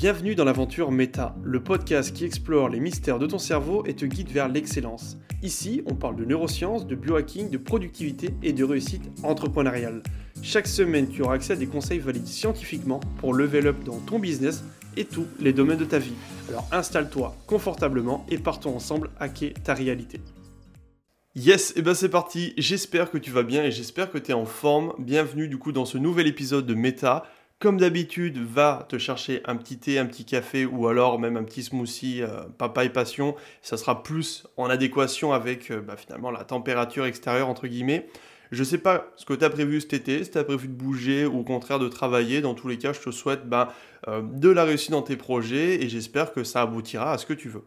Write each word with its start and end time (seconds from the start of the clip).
Bienvenue 0.00 0.34
dans 0.34 0.46
l'aventure 0.46 0.90
Meta, 0.90 1.34
le 1.42 1.62
podcast 1.62 2.16
qui 2.16 2.24
explore 2.24 2.70
les 2.70 2.80
mystères 2.80 3.18
de 3.18 3.26
ton 3.26 3.36
cerveau 3.36 3.84
et 3.84 3.92
te 3.92 4.06
guide 4.06 4.30
vers 4.30 4.48
l'excellence. 4.48 5.18
Ici, 5.42 5.82
on 5.84 5.94
parle 5.94 6.16
de 6.16 6.24
neurosciences, 6.24 6.86
de 6.86 6.94
biohacking, 6.94 7.50
de 7.50 7.58
productivité 7.58 8.30
et 8.42 8.54
de 8.54 8.64
réussite 8.64 9.10
entrepreneuriale. 9.22 10.02
Chaque 10.40 10.68
semaine, 10.68 11.10
tu 11.10 11.20
auras 11.20 11.34
accès 11.34 11.52
à 11.52 11.56
des 11.56 11.66
conseils 11.66 11.98
validés 11.98 12.24
scientifiquement 12.24 13.00
pour 13.18 13.34
level 13.34 13.66
up 13.66 13.84
dans 13.84 13.98
ton 13.98 14.18
business 14.18 14.64
et 14.96 15.04
tous 15.04 15.26
les 15.38 15.52
domaines 15.52 15.76
de 15.76 15.84
ta 15.84 15.98
vie. 15.98 16.14
Alors 16.48 16.66
installe-toi 16.72 17.36
confortablement 17.46 18.24
et 18.30 18.38
partons 18.38 18.74
ensemble 18.74 19.10
hacker 19.20 19.52
ta 19.62 19.74
réalité. 19.74 20.18
Yes, 21.34 21.74
et 21.76 21.82
ben 21.82 21.92
c'est 21.92 22.08
parti, 22.08 22.54
j'espère 22.56 23.10
que 23.10 23.18
tu 23.18 23.30
vas 23.30 23.42
bien 23.42 23.64
et 23.64 23.70
j'espère 23.70 24.10
que 24.10 24.16
tu 24.16 24.30
es 24.30 24.34
en 24.34 24.46
forme. 24.46 24.94
Bienvenue 24.98 25.46
du 25.46 25.58
coup 25.58 25.72
dans 25.72 25.84
ce 25.84 25.98
nouvel 25.98 26.26
épisode 26.26 26.64
de 26.64 26.74
Meta. 26.74 27.24
Comme 27.60 27.76
d'habitude, 27.76 28.38
va 28.38 28.86
te 28.88 28.96
chercher 28.96 29.42
un 29.44 29.54
petit 29.54 29.76
thé, 29.76 29.98
un 29.98 30.06
petit 30.06 30.24
café 30.24 30.64
ou 30.64 30.88
alors 30.88 31.18
même 31.18 31.36
un 31.36 31.44
petit 31.44 31.62
smoothie 31.62 32.22
euh, 32.22 32.44
papaye 32.56 32.88
passion. 32.88 33.36
Ça 33.60 33.76
sera 33.76 34.02
plus 34.02 34.46
en 34.56 34.70
adéquation 34.70 35.34
avec 35.34 35.70
euh, 35.70 35.82
bah, 35.82 35.98
finalement 35.98 36.30
la 36.30 36.44
température 36.44 37.04
extérieure 37.04 37.50
entre 37.50 37.66
guillemets. 37.66 38.06
Je 38.50 38.64
sais 38.64 38.78
pas 38.78 39.12
ce 39.16 39.26
que 39.26 39.34
tu 39.34 39.44
as 39.44 39.50
prévu 39.50 39.82
cet 39.82 39.92
été, 39.92 40.24
si 40.24 40.30
tu 40.30 40.38
as 40.38 40.44
prévu 40.44 40.68
de 40.68 40.72
bouger 40.72 41.26
ou 41.26 41.40
au 41.40 41.44
contraire 41.44 41.78
de 41.78 41.88
travailler. 41.88 42.40
Dans 42.40 42.54
tous 42.54 42.66
les 42.66 42.78
cas, 42.78 42.94
je 42.94 43.00
te 43.00 43.10
souhaite 43.10 43.46
bah, 43.46 43.74
euh, 44.08 44.22
de 44.22 44.48
la 44.48 44.64
réussite 44.64 44.92
dans 44.92 45.02
tes 45.02 45.16
projets 45.16 45.84
et 45.84 45.88
j'espère 45.90 46.32
que 46.32 46.44
ça 46.44 46.62
aboutira 46.62 47.12
à 47.12 47.18
ce 47.18 47.26
que 47.26 47.34
tu 47.34 47.50
veux. 47.50 47.64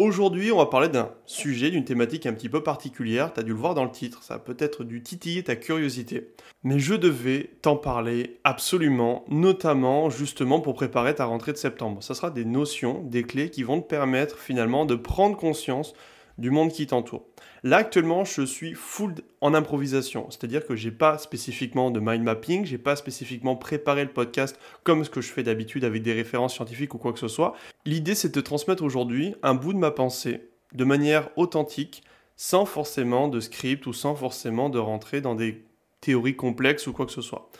Aujourd'hui, 0.00 0.50
on 0.50 0.56
va 0.56 0.64
parler 0.64 0.88
d'un 0.88 1.10
sujet, 1.26 1.70
d'une 1.70 1.84
thématique 1.84 2.24
un 2.24 2.32
petit 2.32 2.48
peu 2.48 2.62
particulière. 2.62 3.34
Tu 3.34 3.40
as 3.40 3.42
dû 3.42 3.50
le 3.50 3.58
voir 3.58 3.74
dans 3.74 3.84
le 3.84 3.90
titre, 3.90 4.22
ça 4.22 4.38
peut 4.38 4.56
être 4.58 4.82
dû 4.82 5.02
titiller 5.02 5.42
ta 5.42 5.56
curiosité. 5.56 6.30
Mais 6.64 6.78
je 6.78 6.94
devais 6.94 7.50
t'en 7.60 7.76
parler 7.76 8.38
absolument, 8.42 9.26
notamment 9.28 10.08
justement 10.08 10.60
pour 10.60 10.72
préparer 10.72 11.14
ta 11.14 11.26
rentrée 11.26 11.52
de 11.52 11.58
septembre. 11.58 12.02
Ça 12.02 12.14
sera 12.14 12.30
des 12.30 12.46
notions, 12.46 13.02
des 13.04 13.24
clés 13.24 13.50
qui 13.50 13.62
vont 13.62 13.82
te 13.82 13.86
permettre 13.86 14.38
finalement 14.38 14.86
de 14.86 14.94
prendre 14.94 15.36
conscience 15.36 15.92
du 16.40 16.50
monde 16.50 16.72
qui 16.72 16.86
t'entoure. 16.86 17.26
Là 17.62 17.76
actuellement, 17.76 18.24
je 18.24 18.42
suis 18.42 18.74
full 18.74 19.14
en 19.40 19.54
improvisation, 19.54 20.28
c'est-à-dire 20.30 20.66
que 20.66 20.74
j'ai 20.74 20.90
pas 20.90 21.18
spécifiquement 21.18 21.90
de 21.90 22.00
mind 22.00 22.24
mapping, 22.24 22.64
j'ai 22.64 22.78
pas 22.78 22.96
spécifiquement 22.96 23.54
préparé 23.54 24.04
le 24.04 24.10
podcast 24.10 24.58
comme 24.82 25.04
ce 25.04 25.10
que 25.10 25.20
je 25.20 25.30
fais 25.30 25.42
d'habitude 25.42 25.84
avec 25.84 26.02
des 26.02 26.14
références 26.14 26.54
scientifiques 26.54 26.94
ou 26.94 26.98
quoi 26.98 27.12
que 27.12 27.18
ce 27.18 27.28
soit. 27.28 27.54
L'idée 27.84 28.14
c'est 28.14 28.34
de 28.34 28.40
transmettre 28.40 28.82
aujourd'hui 28.82 29.34
un 29.42 29.54
bout 29.54 29.74
de 29.74 29.78
ma 29.78 29.90
pensée 29.90 30.48
de 30.72 30.84
manière 30.84 31.28
authentique, 31.36 32.02
sans 32.36 32.64
forcément 32.64 33.28
de 33.28 33.40
script 33.40 33.86
ou 33.86 33.92
sans 33.92 34.14
forcément 34.14 34.70
de 34.70 34.78
rentrer 34.78 35.20
dans 35.20 35.34
des 35.34 35.62
théories 36.00 36.36
complexes 36.36 36.86
ou 36.86 36.92
quoi 36.92 37.04
que 37.04 37.12
ce 37.12 37.22
soit. 37.22 37.50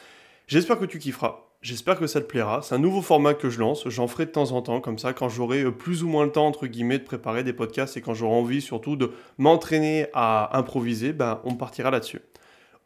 J'espère 0.46 0.78
que 0.78 0.86
tu 0.86 0.98
kifferas. 0.98 1.49
J'espère 1.62 1.98
que 1.98 2.06
ça 2.06 2.22
te 2.22 2.26
plaira. 2.26 2.62
C'est 2.62 2.74
un 2.74 2.78
nouveau 2.78 3.02
format 3.02 3.34
que 3.34 3.50
je 3.50 3.58
lance. 3.58 3.86
J'en 3.86 4.08
ferai 4.08 4.24
de 4.24 4.30
temps 4.30 4.52
en 4.52 4.62
temps, 4.62 4.80
comme 4.80 4.98
ça, 4.98 5.12
quand 5.12 5.28
j'aurai 5.28 5.62
euh, 5.62 5.70
plus 5.70 6.02
ou 6.02 6.08
moins 6.08 6.24
le 6.24 6.32
temps, 6.32 6.46
entre 6.46 6.66
guillemets, 6.66 6.98
de 6.98 7.04
préparer 7.04 7.44
des 7.44 7.52
podcasts 7.52 7.98
et 7.98 8.00
quand 8.00 8.14
j'aurai 8.14 8.34
envie 8.34 8.62
surtout 8.62 8.96
de 8.96 9.12
m'entraîner 9.36 10.06
à 10.14 10.56
improviser, 10.56 11.12
ben, 11.12 11.38
on 11.44 11.54
partira 11.56 11.90
là-dessus. 11.90 12.22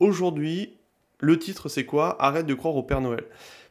Aujourd'hui, 0.00 0.77
le 1.20 1.39
titre, 1.39 1.69
c'est 1.69 1.86
quoi? 1.86 2.20
Arrête 2.20 2.47
de 2.47 2.55
croire 2.55 2.75
au 2.75 2.83
Père 2.83 3.00
Noël. 3.00 3.25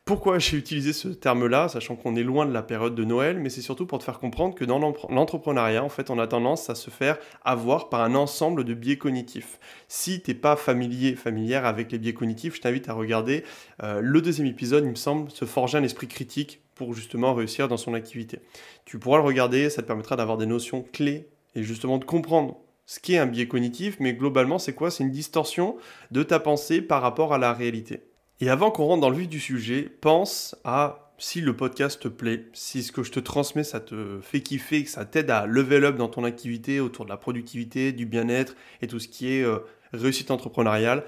Pourquoi 0.06 0.38
j'ai 0.38 0.58
utilisé 0.58 0.92
ce 0.92 1.08
terme-là, 1.08 1.70
sachant 1.70 1.96
qu'on 1.96 2.18
est 2.18 2.24
loin 2.24 2.46
de 2.46 2.52
la 2.52 2.62
période 2.62 2.94
de 2.94 3.06
Noël, 3.06 3.40
mais 3.40 3.50
c'est 3.50 3.62
surtout 3.62 3.86
pour 3.86 4.00
te 4.00 4.04
faire 4.04 4.20
comprendre 4.20 4.54
que 4.54 4.66
dans 4.66 4.78
l'entrepreneuriat, 4.78 5.82
en 5.82 5.88
fait, 5.88 6.10
on 6.10 6.20
a 6.20 6.28
tendance 6.28 6.70
à 6.70 6.76
se 6.76 6.90
faire 6.90 7.18
avoir 7.46 7.88
par 7.88 8.02
un 8.02 8.14
ensemble 8.14 8.66
de 8.66 8.74
biais 8.74 8.98
cognitifs. 8.98 9.62
Si 9.88 10.22
tu 10.22 10.32
n'es 10.32 10.36
pas 10.36 10.58
familier, 10.58 11.16
familière 11.16 11.66
avec 11.66 11.90
les 11.90 12.00
biais 12.00 12.14
cognitifs, 12.14 12.56
je 12.56 12.62
t'invite 12.62 12.90
à 12.90 12.94
regarder 12.94 13.46
euh, 13.82 14.02
le 14.02 14.22
deuxième 14.22 14.48
épisode, 14.48 14.84
il 14.84 14.90
me 14.90 14.96
semble, 14.96 15.32
se 15.32 15.46
forger 15.46 15.78
un 15.78 15.84
esprit 15.84 16.10
critique 16.10 16.60
pour 16.76 16.94
justement 16.94 17.34
réussir 17.34 17.70
dans 17.70 17.78
son 17.78 17.94
activité. 17.94 18.42
Tu 18.84 19.00
pourras 19.00 19.20
le 19.20 19.24
regarder, 19.24 19.70
ça 19.70 19.84
te 19.84 19.88
permettra 19.88 20.18
d'avoir 20.18 20.38
des 20.38 20.46
notions 20.46 20.84
clés 20.92 21.30
et 21.56 21.64
justement 21.64 21.98
de 21.98 22.04
comprendre 22.04 22.58
ce 22.86 23.00
qu'est 23.00 23.20
un 23.20 23.26
biais 23.26 23.48
cognitif, 23.48 23.96
mais 24.02 24.14
globalement, 24.14 24.60
c'est 24.60 24.74
quoi? 24.74 24.92
C'est 24.92 25.06
une 25.06 25.12
distorsion 25.12 25.78
de 26.12 26.24
ta 26.24 26.42
pensée 26.42 26.82
par 26.82 27.02
rapport 27.02 27.34
à 27.34 27.38
la 27.38 27.54
réalité. 27.54 28.02
Et 28.42 28.50
avant 28.50 28.72
qu'on 28.72 28.86
rentre 28.86 29.02
dans 29.02 29.10
le 29.10 29.18
vif 29.18 29.30
du 29.30 29.40
sujet, 29.40 29.90
pense 30.02 30.56
à 30.64 31.14
si 31.18 31.40
le 31.40 31.56
podcast 31.56 32.02
te 32.02 32.08
plaît, 32.08 32.48
si 32.54 32.84
ce 32.84 32.92
que 32.92 33.04
je 33.04 33.12
te 33.12 33.20
transmets, 33.20 33.64
ça 33.64 33.80
te 33.80 34.20
fait 34.22 34.42
kiffer, 34.42 34.84
que 34.84 34.90
ça 34.90 35.06
t'aide 35.06 35.30
à 35.30 35.46
level 35.46 35.86
up 35.86 35.96
dans 35.96 36.10
ton 36.10 36.24
activité 36.24 36.80
autour 36.80 37.06
de 37.06 37.10
la 37.10 37.18
productivité, 37.18 37.92
du 37.94 38.06
bien-être 38.06 38.56
et 38.82 38.88
tout 38.88 39.00
ce 39.00 39.08
qui 39.08 39.32
est 39.34 39.44
euh, 39.44 39.60
réussite 39.94 40.32
entrepreneuriale, 40.32 41.06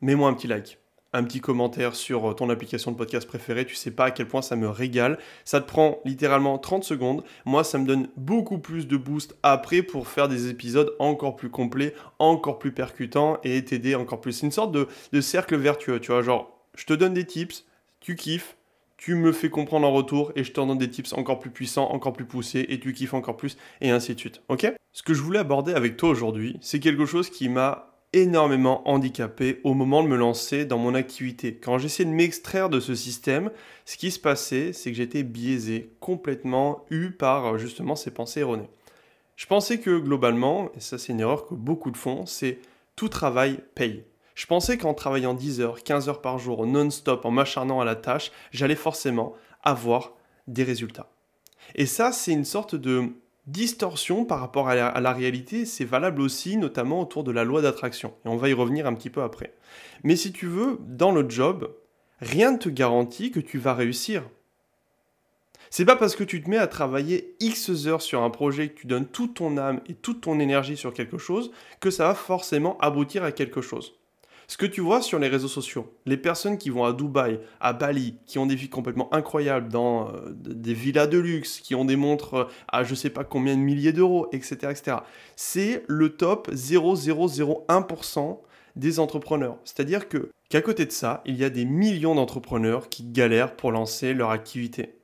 mets-moi 0.00 0.28
un 0.28 0.34
petit 0.34 0.46
like 0.46 0.78
un 1.16 1.24
petit 1.24 1.40
commentaire 1.40 1.94
sur 1.94 2.30
euh, 2.30 2.34
ton 2.34 2.50
application 2.50 2.92
de 2.92 2.96
podcast 2.96 3.26
préférée. 3.26 3.64
Tu 3.64 3.74
sais 3.74 3.90
pas 3.90 4.06
à 4.06 4.10
quel 4.10 4.28
point 4.28 4.42
ça 4.42 4.54
me 4.54 4.68
régale. 4.68 5.18
Ça 5.44 5.60
te 5.60 5.66
prend 5.66 6.00
littéralement 6.04 6.58
30 6.58 6.84
secondes. 6.84 7.24
Moi, 7.44 7.64
ça 7.64 7.78
me 7.78 7.86
donne 7.86 8.08
beaucoup 8.16 8.58
plus 8.58 8.86
de 8.86 8.96
boost 8.96 9.36
après 9.42 9.82
pour 9.82 10.08
faire 10.08 10.28
des 10.28 10.48
épisodes 10.48 10.94
encore 10.98 11.36
plus 11.36 11.50
complets, 11.50 11.94
encore 12.18 12.58
plus 12.58 12.72
percutants 12.72 13.38
et 13.44 13.64
t'aider 13.64 13.94
encore 13.94 14.20
plus. 14.20 14.32
C'est 14.32 14.46
une 14.46 14.52
sorte 14.52 14.72
de, 14.72 14.88
de 15.12 15.20
cercle 15.20 15.56
vertueux, 15.56 16.00
tu 16.00 16.12
vois. 16.12 16.22
Genre, 16.22 16.52
je 16.76 16.84
te 16.84 16.92
donne 16.92 17.14
des 17.14 17.24
tips, 17.24 17.64
tu 18.00 18.14
kiffes, 18.14 18.56
tu 18.96 19.14
me 19.14 19.32
fais 19.32 19.50
comprendre 19.50 19.86
en 19.86 19.92
retour 19.92 20.32
et 20.36 20.44
je 20.44 20.52
te 20.52 20.60
donne 20.60 20.78
des 20.78 20.90
tips 20.90 21.12
encore 21.14 21.38
plus 21.38 21.50
puissants, 21.50 21.90
encore 21.90 22.12
plus 22.12 22.24
poussés 22.26 22.66
et 22.68 22.78
tu 22.78 22.92
kiffes 22.92 23.14
encore 23.14 23.36
plus 23.36 23.56
et 23.80 23.90
ainsi 23.90 24.14
de 24.14 24.20
suite. 24.20 24.42
Ok? 24.48 24.70
Ce 24.92 25.02
que 25.02 25.14
je 25.14 25.22
voulais 25.22 25.38
aborder 25.38 25.74
avec 25.74 25.96
toi 25.96 26.08
aujourd'hui, 26.08 26.58
c'est 26.60 26.80
quelque 26.80 27.06
chose 27.06 27.30
qui 27.30 27.48
m'a 27.48 27.95
énormément 28.12 28.88
handicapé 28.88 29.60
au 29.64 29.74
moment 29.74 30.02
de 30.02 30.08
me 30.08 30.16
lancer 30.16 30.64
dans 30.64 30.78
mon 30.78 30.94
activité. 30.94 31.56
Quand 31.56 31.78
j'essayais 31.78 32.08
de 32.08 32.14
m'extraire 32.14 32.68
de 32.68 32.80
ce 32.80 32.94
système, 32.94 33.50
ce 33.84 33.96
qui 33.96 34.10
se 34.10 34.18
passait, 34.18 34.72
c'est 34.72 34.90
que 34.90 34.96
j'étais 34.96 35.22
biaisé, 35.22 35.90
complètement 36.00 36.84
eu 36.90 37.10
par 37.10 37.46
euh, 37.46 37.58
justement 37.58 37.96
ces 37.96 38.10
pensées 38.10 38.40
erronées. 38.40 38.70
Je 39.36 39.46
pensais 39.46 39.78
que 39.78 39.98
globalement, 39.98 40.70
et 40.74 40.80
ça 40.80 40.98
c'est 40.98 41.12
une 41.12 41.20
erreur 41.20 41.46
que 41.46 41.54
beaucoup 41.54 41.90
de 41.90 41.96
font, 41.96 42.24
c'est 42.26 42.58
tout 42.94 43.08
travail 43.08 43.58
paye. 43.74 44.04
Je 44.34 44.46
pensais 44.46 44.78
qu'en 44.78 44.94
travaillant 44.94 45.34
10 45.34 45.60
heures, 45.60 45.82
15 45.82 46.08
heures 46.08 46.20
par 46.20 46.38
jour, 46.38 46.66
non-stop, 46.66 47.24
en 47.24 47.30
m'acharnant 47.30 47.80
à 47.80 47.84
la 47.84 47.96
tâche, 47.96 48.32
j'allais 48.50 48.76
forcément 48.76 49.34
avoir 49.62 50.14
des 50.46 50.62
résultats. 50.62 51.10
Et 51.74 51.86
ça, 51.86 52.12
c'est 52.12 52.32
une 52.32 52.44
sorte 52.44 52.74
de 52.74 53.12
distorsion 53.46 54.24
par 54.24 54.40
rapport 54.40 54.68
à 54.68 54.74
la, 54.74 55.12
réalité, 55.12 55.66
c'est 55.66 55.84
valable 55.84 56.20
aussi 56.20 56.56
notamment 56.56 57.00
autour 57.00 57.24
de 57.24 57.32
la 57.32 57.44
loi 57.44 57.62
d'attraction. 57.62 58.14
Et 58.24 58.28
on 58.28 58.36
va 58.36 58.48
y 58.48 58.52
revenir 58.52 58.86
un 58.86 58.94
petit 58.94 59.10
peu 59.10 59.22
après. 59.22 59.54
Mais 60.02 60.16
si 60.16 60.32
tu 60.32 60.46
veux, 60.46 60.78
dans 60.80 61.12
le 61.12 61.28
job, 61.28 61.72
rien 62.20 62.52
ne 62.52 62.58
te 62.58 62.68
garantit 62.68 63.30
que 63.30 63.40
tu 63.40 63.58
vas 63.58 63.74
réussir. 63.74 64.22
C'est 65.70 65.84
pas 65.84 65.96
parce 65.96 66.16
que 66.16 66.24
tu 66.24 66.42
te 66.42 66.48
mets 66.48 66.58
à 66.58 66.66
travailler 66.66 67.36
X 67.40 67.86
heures 67.86 68.02
sur 68.02 68.22
un 68.22 68.30
projet, 68.30 68.68
que 68.68 68.80
tu 68.80 68.86
donnes 68.86 69.06
toute 69.06 69.34
ton 69.34 69.56
âme 69.58 69.80
et 69.86 69.94
toute 69.94 70.22
ton 70.22 70.38
énergie 70.38 70.76
sur 70.76 70.94
quelque 70.94 71.18
chose, 71.18 71.50
que 71.80 71.90
ça 71.90 72.08
va 72.08 72.14
forcément 72.14 72.78
aboutir 72.78 73.24
à 73.24 73.32
quelque 73.32 73.60
chose. 73.60 73.94
Ce 74.48 74.56
que 74.56 74.66
tu 74.66 74.80
vois 74.80 75.02
sur 75.02 75.18
les 75.18 75.26
réseaux 75.28 75.48
sociaux, 75.48 75.92
les 76.06 76.16
personnes 76.16 76.56
qui 76.56 76.70
vont 76.70 76.84
à 76.84 76.92
Dubaï, 76.92 77.40
à 77.60 77.72
Bali, 77.72 78.16
qui 78.26 78.38
ont 78.38 78.46
des 78.46 78.54
vies 78.54 78.68
complètement 78.68 79.12
incroyables 79.12 79.68
dans 79.68 80.08
euh, 80.08 80.32
des 80.34 80.72
villas 80.72 81.08
de 81.08 81.18
luxe, 81.18 81.58
qui 81.60 81.74
ont 81.74 81.84
des 81.84 81.96
montres 81.96 82.34
euh, 82.34 82.44
à 82.68 82.84
je 82.84 82.94
sais 82.94 83.10
pas 83.10 83.24
combien 83.24 83.56
de 83.56 83.60
milliers 83.60 83.92
d'euros, 83.92 84.28
etc., 84.32 84.56
etc. 84.70 84.98
C'est 85.34 85.82
le 85.88 86.10
top 86.10 86.48
0,001% 86.52 88.38
des 88.76 89.00
entrepreneurs. 89.00 89.58
C'est-à-dire 89.64 90.08
que 90.08 90.30
qu'à 90.48 90.62
côté 90.62 90.86
de 90.86 90.92
ça, 90.92 91.22
il 91.24 91.36
y 91.36 91.44
a 91.44 91.50
des 91.50 91.64
millions 91.64 92.14
d'entrepreneurs 92.14 92.88
qui 92.88 93.02
galèrent 93.02 93.56
pour 93.56 93.72
lancer 93.72 94.14
leur 94.14 94.30
activité. 94.30 94.94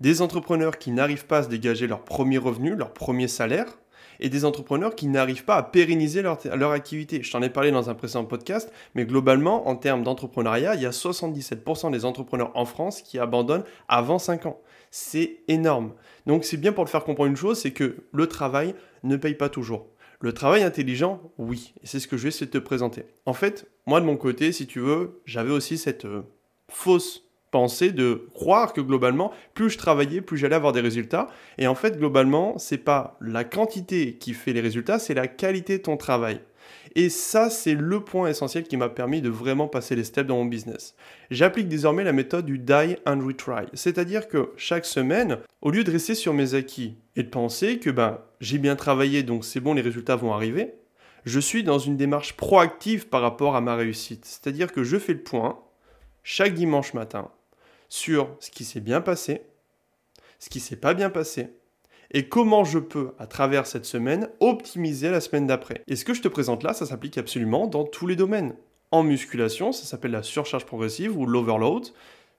Des 0.00 0.22
entrepreneurs 0.22 0.78
qui 0.78 0.90
n'arrivent 0.90 1.26
pas 1.26 1.38
à 1.38 1.42
se 1.42 1.48
dégager 1.48 1.86
leur 1.86 2.02
premier 2.04 2.38
revenu, 2.38 2.74
leur 2.74 2.92
premier 2.92 3.28
salaire, 3.28 3.78
et 4.20 4.28
des 4.28 4.44
entrepreneurs 4.44 4.94
qui 4.94 5.06
n'arrivent 5.06 5.44
pas 5.44 5.56
à 5.56 5.62
pérenniser 5.62 6.22
leur, 6.22 6.70
activité. 6.70 7.22
Je 7.22 7.30
t'en 7.30 7.42
ai 7.42 7.50
parlé 7.50 7.70
dans 7.70 7.90
un 7.90 7.94
précédent 7.94 8.24
podcast, 8.24 8.72
mais 8.94 9.04
globalement, 9.04 9.68
en 9.68 9.76
termes 9.76 10.02
d'entrepreneuriat, 10.02 10.74
il 10.74 10.82
y 10.82 10.86
a 10.86 10.90
77% 10.90 11.90
des 11.90 12.04
entrepreneurs 12.04 12.50
en 12.54 12.64
France 12.64 13.02
qui 13.02 13.18
abandonnent 13.18 13.64
avant 13.88 14.18
5 14.18 14.46
ans. 14.46 14.60
C'est 14.90 15.40
énorme. 15.48 15.92
Donc 16.26 16.44
c'est 16.44 16.56
bien 16.56 16.72
pour 16.72 16.84
le 16.84 16.90
faire 16.90 17.04
comprendre 17.04 17.30
une 17.30 17.36
chose, 17.36 17.60
c'est 17.60 17.72
que 17.72 18.04
le 18.12 18.26
travail 18.26 18.74
ne 19.02 19.16
paye 19.16 19.34
pas 19.34 19.48
toujours. 19.48 19.86
Le 20.20 20.32
travail 20.32 20.62
intelligent, 20.62 21.20
oui, 21.36 21.74
et 21.82 21.86
c'est 21.86 22.00
ce 22.00 22.08
que 22.08 22.16
je 22.16 22.24
vais 22.24 22.28
essayer 22.30 22.46
de 22.46 22.50
te 22.50 22.58
présenter. 22.58 23.04
En 23.26 23.34
fait, 23.34 23.68
moi 23.86 24.00
de 24.00 24.06
mon 24.06 24.16
côté, 24.16 24.50
si 24.52 24.66
tu 24.66 24.80
veux, 24.80 25.20
j'avais 25.26 25.52
aussi 25.52 25.76
cette 25.76 26.06
euh, 26.06 26.22
fausse 26.70 27.25
de 27.92 28.28
croire 28.34 28.72
que 28.72 28.80
globalement, 28.80 29.32
plus 29.54 29.70
je 29.70 29.78
travaillais, 29.78 30.20
plus 30.20 30.36
j'allais 30.36 30.56
avoir 30.56 30.72
des 30.72 30.80
résultats. 30.80 31.28
Et 31.58 31.66
en 31.66 31.74
fait, 31.74 31.98
globalement, 31.98 32.58
c'est 32.58 32.78
pas 32.78 33.16
la 33.20 33.44
quantité 33.44 34.14
qui 34.14 34.34
fait 34.34 34.52
les 34.52 34.60
résultats, 34.60 34.98
c'est 34.98 35.14
la 35.14 35.26
qualité 35.26 35.78
de 35.78 35.82
ton 35.82 35.96
travail. 35.96 36.40
Et 36.94 37.08
ça, 37.08 37.50
c'est 37.50 37.74
le 37.74 38.00
point 38.00 38.28
essentiel 38.28 38.64
qui 38.64 38.76
m'a 38.76 38.88
permis 38.88 39.20
de 39.20 39.28
vraiment 39.28 39.68
passer 39.68 39.96
les 39.96 40.04
steps 40.04 40.26
dans 40.26 40.36
mon 40.36 40.44
business. 40.44 40.94
J'applique 41.30 41.68
désormais 41.68 42.04
la 42.04 42.12
méthode 42.12 42.46
du 42.46 42.58
die 42.58 42.96
and 43.06 43.20
retry. 43.26 43.66
C'est-à-dire 43.74 44.28
que 44.28 44.52
chaque 44.56 44.86
semaine, 44.86 45.38
au 45.62 45.70
lieu 45.70 45.84
de 45.84 45.90
rester 45.90 46.14
sur 46.14 46.32
mes 46.32 46.54
acquis 46.54 46.96
et 47.14 47.22
de 47.22 47.28
penser 47.28 47.78
que 47.78 47.90
ben, 47.90 48.18
j'ai 48.40 48.58
bien 48.58 48.76
travaillé, 48.76 49.22
donc 49.22 49.44
c'est 49.44 49.60
bon, 49.60 49.74
les 49.74 49.82
résultats 49.82 50.16
vont 50.16 50.32
arriver, 50.32 50.74
je 51.24 51.40
suis 51.40 51.64
dans 51.64 51.78
une 51.78 51.96
démarche 51.96 52.34
proactive 52.34 53.08
par 53.08 53.20
rapport 53.20 53.56
à 53.56 53.60
ma 53.60 53.76
réussite. 53.76 54.24
C'est-à-dire 54.24 54.72
que 54.72 54.84
je 54.84 54.98
fais 54.98 55.12
le 55.12 55.22
point 55.22 55.58
chaque 56.22 56.54
dimanche 56.54 56.92
matin 56.94 57.30
sur 57.88 58.36
ce 58.40 58.50
qui 58.50 58.64
s'est 58.64 58.80
bien 58.80 59.00
passé, 59.00 59.42
ce 60.38 60.48
qui 60.50 60.60
s'est 60.60 60.76
pas 60.76 60.94
bien 60.94 61.10
passé, 61.10 61.48
et 62.12 62.28
comment 62.28 62.64
je 62.64 62.78
peux, 62.78 63.12
à 63.18 63.26
travers 63.26 63.66
cette 63.66 63.84
semaine, 63.84 64.28
optimiser 64.40 65.10
la 65.10 65.20
semaine 65.20 65.46
d'après. 65.46 65.82
Et 65.88 65.96
ce 65.96 66.04
que 66.04 66.14
je 66.14 66.22
te 66.22 66.28
présente 66.28 66.62
là, 66.62 66.72
ça 66.72 66.86
s'applique 66.86 67.18
absolument 67.18 67.66
dans 67.66 67.84
tous 67.84 68.06
les 68.06 68.16
domaines. 68.16 68.54
En 68.92 69.02
musculation, 69.02 69.72
ça 69.72 69.84
s'appelle 69.84 70.12
la 70.12 70.22
surcharge 70.22 70.64
progressive 70.64 71.16
ou 71.16 71.26
l'overload. 71.26 71.88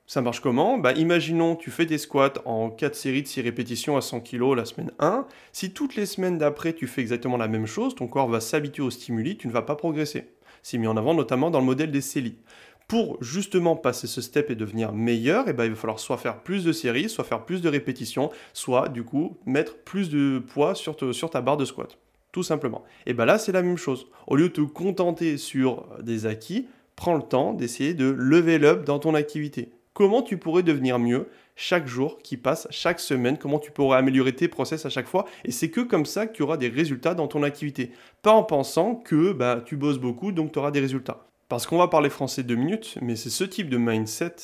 Ça 0.05 0.21
marche 0.21 0.39
comment? 0.39 0.77
Bah, 0.77 0.93
Imaginons, 0.93 1.57
tu 1.57 1.69
fais 1.69 1.85
des 1.85 1.97
squats 1.97 2.35
en 2.45 2.69
4 2.69 2.95
séries 2.95 3.23
de 3.23 3.27
6 3.27 3.41
répétitions 3.41 3.97
à 3.97 4.01
100 4.01 4.21
kg 4.21 4.55
la 4.55 4.63
semaine 4.63 4.91
1. 4.99 5.27
Si 5.51 5.73
toutes 5.73 5.95
les 5.95 6.05
semaines 6.05 6.37
d'après, 6.37 6.71
tu 6.71 6.87
fais 6.87 7.01
exactement 7.01 7.35
la 7.35 7.49
même 7.49 7.65
chose, 7.65 7.93
ton 7.93 8.07
corps 8.07 8.29
va 8.29 8.39
s'habituer 8.39 8.83
au 8.83 8.89
stimuli, 8.89 9.35
tu 9.35 9.49
ne 9.49 9.51
vas 9.51 9.63
pas 9.63 9.75
progresser. 9.75 10.29
C'est 10.63 10.77
mis 10.77 10.87
en 10.87 10.95
avant 10.95 11.13
notamment 11.13 11.51
dans 11.51 11.59
le 11.59 11.65
modèle 11.65 11.91
des 11.91 12.01
CELI 12.01 12.37
pour 12.87 13.21
justement 13.21 13.75
passer 13.75 14.07
ce 14.07 14.21
step 14.21 14.49
et 14.49 14.55
devenir 14.55 14.93
meilleur, 14.93 15.47
et 15.47 15.51
eh 15.51 15.53
ben, 15.53 15.65
il 15.65 15.71
va 15.71 15.75
falloir 15.75 15.99
soit 15.99 16.17
faire 16.17 16.41
plus 16.41 16.63
de 16.63 16.71
séries, 16.71 17.09
soit 17.09 17.25
faire 17.25 17.43
plus 17.43 17.61
de 17.61 17.69
répétitions, 17.69 18.31
soit 18.53 18.87
du 18.87 19.03
coup 19.03 19.37
mettre 19.45 19.75
plus 19.77 20.09
de 20.09 20.39
poids 20.39 20.73
sur, 20.73 20.95
ta 20.95 21.41
barre 21.41 21.57
de 21.57 21.65
squat. 21.65 21.97
Tout 22.31 22.43
simplement. 22.43 22.83
Et 23.05 23.13
bien 23.13 23.25
là, 23.25 23.37
c'est 23.37 23.51
la 23.51 23.61
même 23.61 23.77
chose. 23.77 24.07
Au 24.27 24.35
lieu 24.35 24.49
de 24.49 24.53
te 24.53 24.61
contenter 24.61 25.37
sur 25.37 25.85
des 26.01 26.25
acquis, 26.25 26.67
prends 26.95 27.15
le 27.15 27.23
temps 27.23 27.53
d'essayer 27.53 27.93
de 27.93 28.05
level 28.05 28.63
up 28.63 28.85
dans 28.85 28.99
ton 28.99 29.15
activité. 29.15 29.69
Comment 29.93 30.21
tu 30.21 30.37
pourrais 30.37 30.63
devenir 30.63 30.99
mieux 30.99 31.27
chaque 31.55 31.87
jour 31.87 32.19
qui 32.19 32.37
passe, 32.37 32.67
chaque 32.69 32.99
semaine, 32.99 33.37
comment 33.37 33.57
tu 33.57 33.71
pourrais 33.71 33.97
améliorer 33.97 34.33
tes 34.33 34.47
process 34.47 34.85
à 34.85 34.89
chaque 34.89 35.07
fois? 35.07 35.25
Et 35.43 35.51
c'est 35.51 35.71
que 35.71 35.81
comme 35.81 36.05
ça 36.05 36.27
que 36.27 36.33
tu 36.33 36.43
auras 36.43 36.57
des 36.57 36.69
résultats 36.69 37.15
dans 37.15 37.27
ton 37.27 37.41
activité. 37.43 37.91
Pas 38.21 38.31
en 38.31 38.43
pensant 38.43 38.95
que 38.95 39.33
bah, 39.33 39.61
tu 39.65 39.75
bosses 39.75 39.97
beaucoup, 39.97 40.31
donc 40.31 40.51
tu 40.51 40.59
auras 40.59 40.71
des 40.71 40.79
résultats. 40.79 41.27
Parce 41.49 41.65
qu'on 41.65 41.77
va 41.77 41.87
parler 41.87 42.09
français 42.09 42.43
deux 42.43 42.55
minutes, 42.55 42.97
mais 43.01 43.15
c'est 43.15 43.29
ce 43.29 43.43
type 43.43 43.69
de 43.69 43.77
mindset 43.77 44.35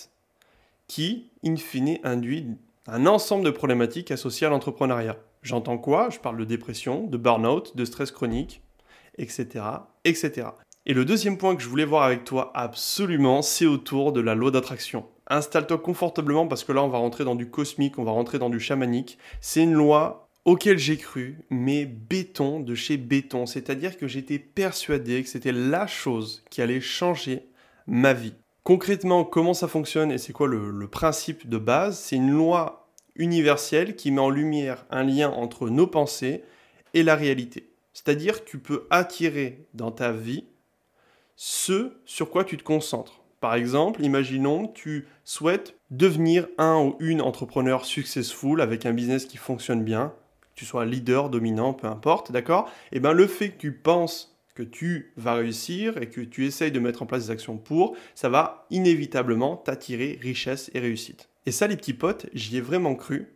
qui, 0.88 1.30
in 1.46 1.58
fine, 1.58 1.98
induit 2.04 2.48
un 2.88 3.06
ensemble 3.06 3.46
de 3.46 3.50
problématiques 3.50 4.12
associées 4.12 4.48
à 4.48 4.50
l'entrepreneuriat. 4.50 5.18
J'entends 5.42 5.78
quoi? 5.78 6.10
Je 6.10 6.20
parle 6.20 6.38
de 6.38 6.46
dépression, 6.46 7.06
de 7.08 7.18
burn-out, 7.18 7.76
de 7.76 7.84
stress 7.86 8.12
chronique, 8.12 8.62
etc., 9.18 9.66
etc. 10.06 10.48
Et 10.86 10.94
le 10.94 11.06
deuxième 11.06 11.38
point 11.38 11.56
que 11.56 11.62
je 11.62 11.70
voulais 11.70 11.86
voir 11.86 12.04
avec 12.04 12.24
toi 12.24 12.52
absolument, 12.56 13.42
c'est 13.42 13.66
autour 13.66 14.14
de 14.14 14.22
la 14.22 14.36
loi 14.36 14.52
d'attraction. 14.52 15.06
Installe-toi 15.28 15.78
confortablement 15.78 16.48
parce 16.48 16.64
que 16.64 16.72
là, 16.72 16.84
on 16.84 16.90
va 16.90 16.98
rentrer 16.98 17.24
dans 17.24 17.36
du 17.36 17.50
cosmique, 17.50 18.00
on 18.00 18.04
va 18.04 18.12
rentrer 18.12 18.40
dans 18.40 18.50
du 18.50 18.60
chamanique. 18.60 19.18
C'est 19.40 19.64
une 19.64 19.74
loi 19.74 20.30
auquel 20.46 20.78
j'ai 20.78 20.98
cru, 20.98 21.40
mais 21.50 21.86
béton 21.86 22.60
de 22.60 22.76
chez 22.76 22.98
béton. 22.98 23.46
C'est-à-dire 23.46 23.98
que 23.98 24.08
j'étais 24.08 24.40
persuadé 24.40 25.24
que 25.24 25.30
c'était 25.30 25.52
la 25.52 25.88
chose 25.88 26.44
qui 26.50 26.62
allait 26.62 26.82
changer 26.82 27.48
ma 27.88 28.14
vie. 28.14 28.34
Concrètement, 28.64 29.26
comment 29.26 29.54
ça 29.54 29.68
fonctionne 29.68 30.12
et 30.12 30.18
c'est 30.18 30.34
quoi 30.34 30.48
le, 30.48 30.88
principe 30.88 31.50
de 31.50 31.58
base? 31.58 32.00
C'est 32.00 32.16
une 32.16 32.32
loi 32.32 32.88
universelle 33.16 33.96
qui 33.96 34.12
met 34.12 34.22
en 34.22 34.30
lumière 34.30 34.86
un 34.90 35.04
lien 35.04 35.30
entre 35.30 35.70
nos 35.70 35.88
pensées 35.88 36.44
et 36.94 37.04
la 37.04 37.16
réalité. 37.16 37.70
C'est-à-dire 37.94 38.44
que 38.44 38.50
tu 38.50 38.60
peux 38.60 38.88
attirer 38.90 39.66
dans 39.74 39.92
ta 39.92 40.12
vie 40.12 40.46
ce 41.36 41.94
sur 42.06 42.30
quoi 42.30 42.44
tu 42.44 42.58
te 42.58 42.64
concentres. 42.64 43.22
Par 43.40 43.56
exemple, 43.56 44.02
imaginons 44.02 44.68
tu 44.68 45.08
souhaites 45.26 45.76
devenir 45.92 46.48
un 46.58 46.80
ou 46.80 46.96
une 47.00 47.22
entrepreneur 47.22 47.84
successful 47.84 48.62
avec 48.62 48.86
un 48.86 48.94
business 48.94 49.26
qui 49.26 49.38
fonctionne 49.38 49.84
bien 49.84 50.14
tu 50.56 50.66
sois 50.66 50.86
leader, 50.86 51.30
dominant, 51.30 51.74
peu 51.74 51.88
importe, 51.88 52.32
d'accord? 52.32 52.70
Et 52.92 52.98
eh 52.98 53.00
bien 53.00 53.14
le 53.14 53.28
fait 53.28 53.50
que 53.50 53.58
tu 53.58 53.72
penses 53.72 54.34
que 54.56 54.64
tu 54.64 55.12
vas 55.18 55.34
réussir 55.34 55.98
et 56.02 56.10
que 56.10 56.22
tu 56.22 56.46
essayes 56.46 56.72
de 56.72 56.80
mettre 56.80 57.02
en 57.02 57.06
place 57.06 57.26
des 57.26 57.32
actions 57.32 57.58
pour, 57.58 57.96
ça 58.14 58.30
va 58.30 58.68
inévitablement 58.70 59.58
t'attirer 59.58 60.20
richesse 60.22 60.70
et 60.74 60.80
réussite. 60.80 61.30
Et 61.46 61.52
ça, 61.52 61.68
les 61.68 61.76
petits 61.76 61.94
potes, 61.94 62.28
j'y 62.34 62.58
ai 62.58 62.62
vraiment 62.62 62.96
cru. 62.96 63.34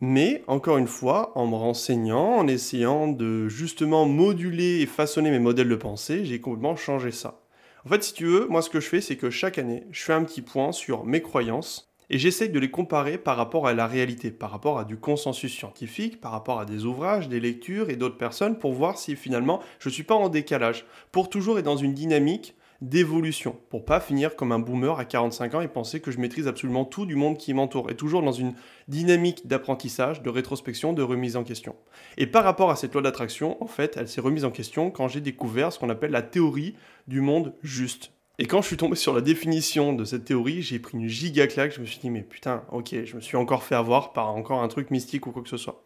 Mais 0.00 0.42
encore 0.48 0.78
une 0.78 0.88
fois, 0.88 1.32
en 1.38 1.46
me 1.46 1.54
renseignant, 1.54 2.36
en 2.36 2.48
essayant 2.48 3.08
de 3.08 3.48
justement 3.48 4.04
moduler 4.04 4.80
et 4.80 4.86
façonner 4.86 5.30
mes 5.30 5.38
modèles 5.38 5.68
de 5.68 5.76
pensée, 5.76 6.24
j'ai 6.24 6.40
complètement 6.40 6.76
changé 6.76 7.12
ça. 7.12 7.40
En 7.86 7.88
fait, 7.88 8.02
si 8.02 8.12
tu 8.12 8.26
veux, 8.26 8.46
moi 8.46 8.62
ce 8.62 8.70
que 8.70 8.80
je 8.80 8.88
fais, 8.88 9.00
c'est 9.00 9.16
que 9.16 9.30
chaque 9.30 9.58
année, 9.58 9.84
je 9.90 10.02
fais 10.02 10.12
un 10.12 10.24
petit 10.24 10.42
point 10.42 10.72
sur 10.72 11.04
mes 11.04 11.22
croyances 11.22 11.91
et 12.12 12.18
j'essaye 12.18 12.50
de 12.50 12.60
les 12.60 12.70
comparer 12.70 13.16
par 13.16 13.38
rapport 13.38 13.66
à 13.66 13.72
la 13.72 13.86
réalité, 13.86 14.30
par 14.30 14.50
rapport 14.50 14.78
à 14.78 14.84
du 14.84 14.98
consensus 14.98 15.50
scientifique, 15.50 16.20
par 16.20 16.30
rapport 16.30 16.60
à 16.60 16.66
des 16.66 16.84
ouvrages, 16.84 17.30
des 17.30 17.40
lectures 17.40 17.88
et 17.88 17.96
d'autres 17.96 18.18
personnes 18.18 18.58
pour 18.58 18.74
voir 18.74 18.98
si 18.98 19.16
finalement 19.16 19.60
je 19.78 19.88
ne 19.88 19.94
suis 19.94 20.02
pas 20.02 20.14
en 20.14 20.28
décalage, 20.28 20.84
pour 21.10 21.30
toujours 21.30 21.58
être 21.58 21.64
dans 21.64 21.78
une 21.78 21.94
dynamique 21.94 22.54
d'évolution, 22.82 23.56
pour 23.70 23.86
pas 23.86 23.98
finir 23.98 24.36
comme 24.36 24.52
un 24.52 24.58
boomer 24.58 24.98
à 24.98 25.06
45 25.06 25.54
ans 25.54 25.60
et 25.62 25.68
penser 25.68 26.00
que 26.00 26.10
je 26.10 26.18
maîtrise 26.18 26.48
absolument 26.48 26.84
tout 26.84 27.06
du 27.06 27.14
monde 27.14 27.38
qui 27.38 27.54
m'entoure, 27.54 27.90
et 27.90 27.96
toujours 27.96 28.22
dans 28.22 28.32
une 28.32 28.54
dynamique 28.88 29.46
d'apprentissage, 29.46 30.20
de 30.20 30.28
rétrospection, 30.28 30.92
de 30.92 31.02
remise 31.02 31.36
en 31.36 31.44
question. 31.44 31.76
Et 32.18 32.26
par 32.26 32.44
rapport 32.44 32.70
à 32.70 32.76
cette 32.76 32.92
loi 32.92 33.00
d'attraction, 33.00 33.62
en 33.62 33.68
fait, 33.68 33.96
elle 33.96 34.08
s'est 34.08 34.20
remise 34.20 34.44
en 34.44 34.50
question 34.50 34.90
quand 34.90 35.08
j'ai 35.08 35.20
découvert 35.22 35.72
ce 35.72 35.78
qu'on 35.78 35.90
appelle 35.90 36.10
la 36.10 36.22
théorie 36.22 36.74
du 37.06 37.22
monde 37.22 37.54
juste. 37.62 38.12
Et 38.38 38.46
quand 38.46 38.62
je 38.62 38.66
suis 38.68 38.76
tombé 38.76 38.96
sur 38.96 39.14
la 39.14 39.20
définition 39.20 39.92
de 39.92 40.04
cette 40.04 40.24
théorie, 40.24 40.62
j'ai 40.62 40.78
pris 40.78 40.96
une 40.96 41.06
giga 41.06 41.46
claque. 41.46 41.74
Je 41.74 41.80
me 41.80 41.86
suis 41.86 41.98
dit, 41.98 42.08
mais 42.08 42.22
putain, 42.22 42.64
ok, 42.72 43.04
je 43.04 43.16
me 43.16 43.20
suis 43.20 43.36
encore 43.36 43.62
fait 43.62 43.74
avoir 43.74 44.12
par 44.12 44.34
encore 44.34 44.62
un 44.62 44.68
truc 44.68 44.90
mystique 44.90 45.26
ou 45.26 45.32
quoi 45.32 45.42
que 45.42 45.50
ce 45.50 45.58
soit. 45.58 45.84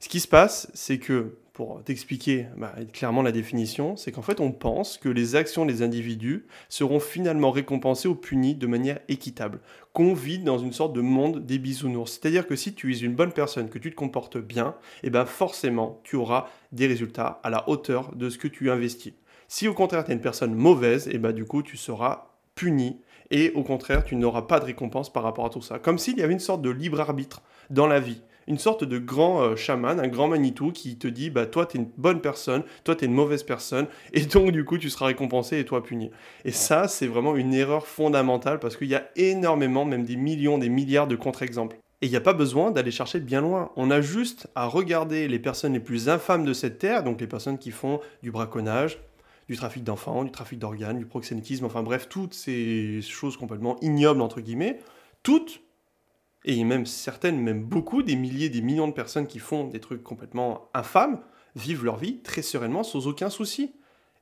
Ce 0.00 0.08
qui 0.08 0.20
se 0.20 0.28
passe, 0.28 0.70
c'est 0.74 0.98
que, 0.98 1.38
pour 1.52 1.82
t'expliquer 1.84 2.46
bah, 2.56 2.74
clairement 2.92 3.22
la 3.22 3.30
définition, 3.30 3.96
c'est 3.96 4.10
qu'en 4.10 4.22
fait, 4.22 4.40
on 4.40 4.50
pense 4.50 4.98
que 4.98 5.08
les 5.08 5.36
actions 5.36 5.66
des 5.66 5.82
individus 5.82 6.46
seront 6.68 6.98
finalement 6.98 7.52
récompensées 7.52 8.08
ou 8.08 8.16
punies 8.16 8.56
de 8.56 8.66
manière 8.66 8.98
équitable, 9.08 9.60
qu'on 9.92 10.14
vit 10.14 10.40
dans 10.40 10.58
une 10.58 10.72
sorte 10.72 10.94
de 10.94 11.00
monde 11.00 11.46
des 11.46 11.58
bisounours. 11.58 12.10
C'est-à-dire 12.10 12.48
que 12.48 12.56
si 12.56 12.74
tu 12.74 12.92
es 12.92 12.98
une 12.98 13.14
bonne 13.14 13.32
personne, 13.32 13.68
que 13.70 13.78
tu 13.78 13.92
te 13.92 13.96
comportes 13.96 14.36
bien, 14.36 14.74
et 15.04 15.06
eh 15.06 15.10
ben 15.10 15.26
forcément, 15.26 16.00
tu 16.02 16.16
auras 16.16 16.48
des 16.72 16.88
résultats 16.88 17.40
à 17.44 17.50
la 17.50 17.68
hauteur 17.68 18.14
de 18.16 18.30
ce 18.30 18.36
que 18.36 18.48
tu 18.48 18.68
investis. 18.68 19.12
Si 19.56 19.68
au 19.68 19.72
contraire 19.72 20.04
tu 20.04 20.10
es 20.10 20.14
une 20.14 20.20
personne 20.20 20.52
mauvaise, 20.52 21.06
et 21.06 21.18
bah 21.18 21.30
du 21.30 21.44
coup 21.44 21.62
tu 21.62 21.76
seras 21.76 22.26
puni 22.56 22.98
et 23.30 23.52
au 23.54 23.62
contraire 23.62 24.02
tu 24.02 24.16
n'auras 24.16 24.42
pas 24.42 24.58
de 24.58 24.64
récompense 24.64 25.12
par 25.12 25.22
rapport 25.22 25.46
à 25.46 25.48
tout 25.48 25.62
ça. 25.62 25.78
Comme 25.78 25.96
s'il 25.96 26.18
y 26.18 26.24
avait 26.24 26.32
une 26.32 26.40
sorte 26.40 26.60
de 26.60 26.70
libre 26.70 26.98
arbitre 26.98 27.40
dans 27.70 27.86
la 27.86 28.00
vie. 28.00 28.20
Une 28.48 28.58
sorte 28.58 28.82
de 28.82 28.98
grand 28.98 29.42
euh, 29.42 29.54
chaman, 29.54 30.00
un 30.00 30.08
grand 30.08 30.26
Manitou 30.26 30.72
qui 30.72 30.98
te 30.98 31.06
dit 31.06 31.30
bah 31.30 31.46
toi 31.46 31.66
tu 31.66 31.76
es 31.76 31.80
une 31.80 31.88
bonne 31.96 32.20
personne, 32.20 32.64
toi 32.82 32.96
tu 32.96 33.04
es 33.04 33.06
une 33.06 33.14
mauvaise 33.14 33.44
personne 33.44 33.86
et 34.12 34.22
donc 34.22 34.50
du 34.50 34.64
coup 34.64 34.76
tu 34.76 34.90
seras 34.90 35.06
récompensé 35.06 35.60
et 35.60 35.64
toi 35.64 35.84
puni. 35.84 36.10
Et 36.44 36.50
ça 36.50 36.88
c'est 36.88 37.06
vraiment 37.06 37.36
une 37.36 37.54
erreur 37.54 37.86
fondamentale 37.86 38.58
parce 38.58 38.76
qu'il 38.76 38.88
y 38.88 38.96
a 38.96 39.06
énormément, 39.14 39.84
même 39.84 40.02
des 40.02 40.16
millions, 40.16 40.58
des 40.58 40.68
milliards 40.68 41.06
de 41.06 41.14
contre-exemples. 41.14 41.76
Et 42.02 42.06
il 42.06 42.10
n'y 42.10 42.16
a 42.16 42.20
pas 42.20 42.34
besoin 42.34 42.72
d'aller 42.72 42.90
chercher 42.90 43.20
bien 43.20 43.40
loin. 43.40 43.70
On 43.76 43.92
a 43.92 44.00
juste 44.00 44.48
à 44.56 44.66
regarder 44.66 45.28
les 45.28 45.38
personnes 45.38 45.74
les 45.74 45.80
plus 45.80 46.08
infâmes 46.08 46.44
de 46.44 46.52
cette 46.52 46.80
terre, 46.80 47.04
donc 47.04 47.20
les 47.20 47.28
personnes 47.28 47.56
qui 47.56 47.70
font 47.70 48.00
du 48.24 48.32
braconnage, 48.32 48.98
du 49.48 49.56
trafic 49.56 49.84
d'enfants, 49.84 50.24
du 50.24 50.30
trafic 50.30 50.58
d'organes, 50.58 50.98
du 50.98 51.06
proxénétisme, 51.06 51.64
enfin 51.64 51.82
bref, 51.82 52.08
toutes 52.08 52.34
ces 52.34 53.00
choses 53.02 53.36
complètement 53.36 53.76
ignobles, 53.80 54.20
entre 54.20 54.40
guillemets, 54.40 54.78
toutes, 55.22 55.60
et 56.44 56.62
même 56.64 56.86
certaines, 56.86 57.40
même 57.40 57.64
beaucoup, 57.64 58.02
des 58.02 58.16
milliers, 58.16 58.48
des 58.48 58.62
millions 58.62 58.88
de 58.88 58.92
personnes 58.92 59.26
qui 59.26 59.38
font 59.38 59.64
des 59.68 59.80
trucs 59.80 60.02
complètement 60.02 60.68
infâmes, 60.74 61.20
vivent 61.56 61.84
leur 61.84 61.96
vie 61.96 62.20
très 62.20 62.42
sereinement, 62.42 62.82
sans 62.82 63.06
aucun 63.06 63.30
souci. 63.30 63.72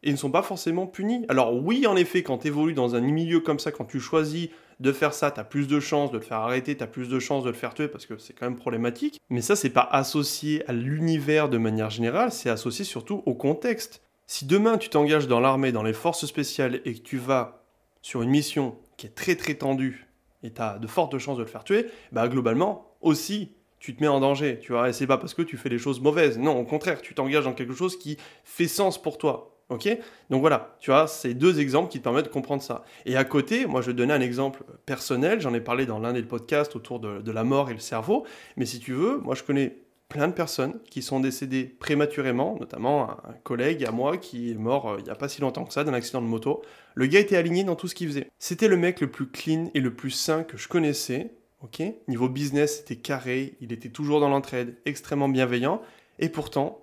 Et 0.05 0.11
ne 0.11 0.17
sont 0.17 0.33
pas 0.33 0.43
forcément 0.43 0.88
punis. 0.88 1.25
Alors 1.29 1.55
oui, 1.55 1.87
en 1.87 1.95
effet, 1.95 2.25
quand 2.25 2.38
tu 2.38 2.49
évolues 2.49 2.75
dans 2.75 2.97
un 2.97 3.00
milieu 3.00 3.38
comme 3.38 3.61
ça, 3.61 3.71
quand 3.71 3.85
tu 3.85 4.00
choisis 4.00 4.49
de 4.81 4.93
faire 4.93 5.14
ça, 5.14 5.31
tu 5.31 5.38
as 5.38 5.45
plus 5.45 5.69
de 5.69 5.79
chances 5.79 6.11
de 6.11 6.19
le 6.19 6.25
faire 6.25 6.38
arrêter, 6.38 6.76
tu 6.76 6.83
as 6.83 6.88
plus 6.88 7.09
de 7.09 7.21
chances 7.21 7.45
de 7.45 7.50
le 7.50 7.55
faire 7.55 7.73
tuer 7.73 7.87
parce 7.87 8.07
que 8.07 8.19
c'est 8.19 8.33
quand 8.33 8.47
même 8.47 8.59
problématique. 8.59 9.21
Mais 9.31 9.43
ça, 9.43 9.55
c'est 9.55 9.71
pas 9.71 9.88
associé 9.93 10.69
à 10.69 10.73
l'univers 10.73 11.49
de 11.49 11.57
manière 11.57 11.88
générale, 11.88 12.33
c'est 12.33 12.50
associé 12.50 12.85
surtout 12.85 13.23
au 13.26 13.35
contexte. 13.35 14.02
Si 14.35 14.47
demain 14.47 14.79
tu 14.79 14.89
t'engages 14.89 15.29
dans 15.29 15.41
l'armée, 15.41 15.73
dans 15.73 15.83
les 15.83 15.93
forces 15.93 16.25
spéciales 16.25 16.81
et 16.87 16.95
que 16.95 17.01
tu 17.01 17.19
vas 17.19 17.67
sur 18.01 18.23
une 18.23 18.31
mission 18.31 18.79
qui 18.97 19.05
est 19.07 19.11
très 19.11 19.37
très 19.37 19.57
tendue 19.57 20.09
et 20.43 20.51
tu 20.51 20.62
as 20.62 20.79
de 20.79 20.87
fortes 20.87 21.19
chances 21.19 21.37
de 21.37 21.43
le 21.43 21.49
faire 21.49 21.65
tuer, 21.65 21.85
bah 22.12 22.27
globalement 22.29 22.97
aussi 23.03 23.53
tu 23.79 23.95
te 23.95 24.03
mets 24.03 24.09
en 24.09 24.21
danger, 24.21 24.59
tu 24.59 24.73
vois, 24.73 24.89
et 24.89 24.95
c'est 24.95 25.07
pas 25.07 25.19
parce 25.19 25.35
que 25.35 25.43
tu 25.43 25.59
fais 25.59 25.69
les 25.69 25.77
choses 25.77 26.01
mauvaises, 26.01 26.39
non, 26.39 26.59
au 26.59 26.65
contraire, 26.65 27.03
tu 27.03 27.12
t'engages 27.12 27.45
dans 27.45 27.53
quelque 27.53 27.75
chose 27.75 27.99
qui 27.99 28.17
fait 28.43 28.69
sens 28.69 29.03
pour 29.03 29.19
toi. 29.19 29.61
Ok? 29.69 29.87
Donc 30.31 30.41
voilà, 30.41 30.77
tu 30.81 30.91
vois, 30.91 31.07
c'est 31.07 31.35
deux 31.35 31.61
exemples 31.61 31.91
qui 31.91 31.99
te 31.99 32.05
permettent 32.05 32.25
de 32.25 32.31
comprendre 32.31 32.62
ça. 32.62 32.87
Et 33.05 33.17
à 33.17 33.25
côté, 33.25 33.67
moi 33.67 33.83
je 33.83 33.89
vais 33.89 33.93
te 33.93 33.99
donner 33.99 34.15
un 34.15 34.23
exemple 34.23 34.65
personnel, 34.87 35.43
j'en 35.43 35.53
ai 35.53 35.61
parlé 35.61 35.85
dans 35.85 35.99
l'un 35.99 36.15
des 36.15 36.23
podcasts 36.23 36.75
autour 36.75 37.01
de, 37.01 37.21
de, 37.21 37.33
la 37.33 37.45
mort 37.45 37.69
et 37.69 37.75
le 37.75 37.81
cerveau, 37.81 38.25
mais 38.57 38.65
si 38.65 38.81
tu 38.81 38.95
veux, 38.95 39.19
moi 39.19 39.35
je 39.35 39.43
connais 39.43 39.77
plein 40.12 40.28
de 40.28 40.35
personnes 40.35 40.78
qui 40.90 41.00
sont 41.00 41.21
décédées 41.21 41.64
prématurément, 41.64 42.59
notamment 42.61 43.12
un 43.26 43.33
collègue 43.45 43.83
à 43.87 43.92
moi 43.92 44.19
qui 44.19 44.50
est 44.50 44.57
mort 44.57 44.90
euh, 44.90 44.97
il 44.99 45.04
n'y 45.04 45.11
a 45.11 45.14
pas 45.14 45.26
si 45.26 45.40
longtemps 45.40 45.64
que 45.64 45.73
ça 45.73 45.85
d'un 45.85 45.95
accident 45.95 46.21
de 46.21 46.26
moto. 46.26 46.61
Le 46.95 47.07
gars 47.07 47.21
était 47.21 47.38
aligné 47.38 47.64
dans 47.64 47.76
tout 47.76 47.88
ce 47.88 47.95
qu'il 47.95 48.09
faisait. 48.09 48.28
C'était 48.38 48.69
le 48.69 48.76
mec 48.76 49.00
le 49.00 49.11
plus 49.11 49.26
clean 49.26 49.71
et 49.73 49.81
le 49.81 49.95
plus 49.95 50.11
sain 50.11 50.45
que 50.45 50.59
je 50.59 50.69
connaissais. 50.69 51.33
Ok? 51.62 51.83
Niveau 52.09 52.28
business, 52.28 52.78
c'était 52.78 52.97
carré, 52.97 53.54
il 53.62 53.73
était 53.73 53.88
toujours 53.88 54.21
dans 54.21 54.28
l'entraide, 54.28 54.76
extrêmement 54.85 55.31
bienveillant. 55.31 55.81
Et 56.19 56.28
pourtant, 56.28 56.83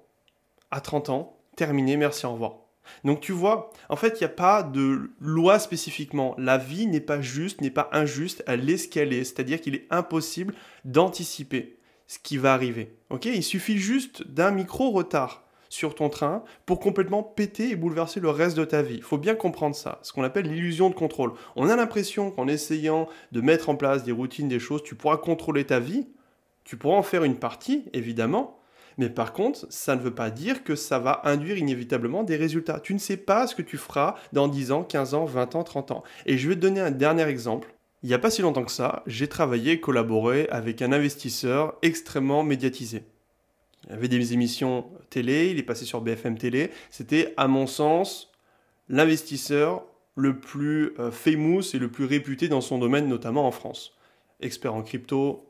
à 0.72 0.82
30 0.82 1.10
ans, 1.10 1.38
terminé, 1.56 1.98
merci, 1.98 2.26
au 2.26 2.32
revoir. 2.32 2.56
Donc 3.04 3.20
tu 3.20 3.32
vois, 3.32 3.72
en 3.90 3.96
fait, 3.96 4.20
il 4.20 4.24
n'y 4.24 4.26
a 4.26 4.30
pas 4.30 4.64
de 4.64 5.12
loi 5.20 5.60
spécifiquement. 5.60 6.34
La 6.40 6.58
vie 6.58 6.88
n'est 6.88 7.00
pas 7.00 7.22
juste, 7.22 7.62
n'est 7.62 7.70
pas 7.70 7.90
injuste, 7.92 8.44
elle 8.48 8.68
est. 8.68 9.24
C'est-à-dire 9.24 9.62
qu'il 9.62 9.76
est 9.76 9.86
impossible 9.92 10.56
d'anticiper 10.84 11.79
ce 12.10 12.18
qui 12.20 12.38
va 12.38 12.54
arriver. 12.54 12.98
Ok 13.12 13.26
Il 13.26 13.44
suffit 13.44 13.78
juste 13.78 14.28
d'un 14.28 14.52
micro-retard 14.52 15.46
sur 15.70 15.94
ton 15.94 16.10
train 16.10 16.44
pour 16.66 16.80
complètement 16.80 17.22
péter 17.22 17.70
et 17.70 17.76
bouleverser 17.76 18.20
le 18.20 18.32
reste 18.32 18.58
de 18.58 18.66
ta 18.66 18.82
vie. 18.82 18.96
Il 18.96 19.04
faut 19.04 19.20
bien 19.20 19.36
comprendre 19.36 19.76
ça, 19.76 20.00
ce 20.02 20.12
qu'on 20.12 20.24
appelle 20.24 20.50
l'illusion 20.50 20.90
de 20.90 20.96
contrôle. 20.96 21.34
On 21.56 21.70
a 21.70 21.76
l'impression 21.76 22.32
qu'en 22.32 22.48
essayant 22.48 23.08
de 23.32 23.42
mettre 23.42 23.70
en 23.70 23.76
place 23.76 24.04
des 24.04 24.12
routines, 24.12 24.48
des 24.48 24.60
choses, 24.60 24.82
tu 24.84 24.96
pourras 24.96 25.18
contrôler 25.18 25.66
ta 25.66 25.80
vie. 25.80 26.08
Tu 26.64 26.78
pourras 26.78 26.98
en 26.98 27.04
faire 27.04 27.24
une 27.24 27.38
partie, 27.38 27.86
évidemment, 27.94 28.60
mais 28.98 29.10
par 29.10 29.32
contre, 29.32 29.66
ça 29.70 29.96
ne 29.96 30.02
veut 30.02 30.14
pas 30.14 30.30
dire 30.30 30.64
que 30.64 30.76
ça 30.76 31.00
va 31.00 31.22
induire 31.24 31.58
inévitablement 31.58 32.24
des 32.24 32.36
résultats. 32.36 32.80
Tu 32.80 32.94
ne 32.94 33.00
sais 33.00 33.18
pas 33.18 33.48
ce 33.48 33.56
que 33.56 33.62
tu 33.62 33.78
feras 33.78 34.16
dans 34.34 34.48
10 34.48 34.72
ans, 34.72 34.84
15 34.84 35.14
ans, 35.14 35.26
20 35.26 35.56
ans, 35.56 35.64
30 35.64 35.92
ans. 35.92 36.04
Et 36.26 36.38
je 36.38 36.50
vais 36.50 36.56
te 36.56 36.60
donner 36.60 36.82
un 36.82 36.92
dernier 36.92 37.28
exemple. 37.28 37.74
Il 38.02 38.08
n'y 38.08 38.16
a 38.16 38.20
pas 38.20 38.32
si 38.32 38.42
longtemps 38.42 38.64
que 38.64 38.72
ça, 38.72 39.04
j'ai 39.08 39.28
travaillé 39.28 39.74
et 39.74 39.80
collaboré 39.82 40.48
avec 40.52 40.82
un 40.82 40.94
investisseur 40.94 41.76
extrêmement 41.82 42.44
médiatisé. 42.44 43.04
Il 43.88 43.94
avait 43.94 44.08
des 44.08 44.34
émissions 44.34 44.86
télé, 45.10 45.50
il 45.52 45.60
est 45.60 45.64
passé 45.64 45.86
sur 45.86 46.02
BFM 46.02 46.38
Télé. 46.38 46.72
C'était, 46.90 47.34
à 47.36 47.48
mon 47.48 47.68
sens, 47.68 48.32
l'investisseur 48.88 49.86
le 50.16 50.40
plus 50.40 50.94
euh, 51.00 51.12
famous 51.12 51.62
et 51.74 51.80
le 51.80 51.90
plus 51.90 52.06
réputé 52.06 52.48
dans 52.48 52.62
son 52.62 52.78
domaine, 52.78 53.08
notamment 53.08 53.46
en 53.48 53.52
France. 53.52 53.94
Expert 54.42 54.74
en 54.74 54.82
crypto, 54.82 55.46